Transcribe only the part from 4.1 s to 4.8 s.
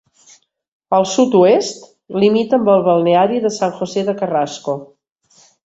de Carrasco.